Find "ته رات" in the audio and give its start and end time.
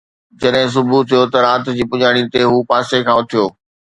1.31-1.63